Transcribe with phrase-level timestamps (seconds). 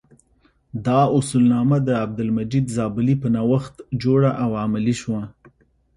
[0.85, 5.21] دا اصولنامه د عبدالمجید زابلي په نوښت جوړه او عملي شوه.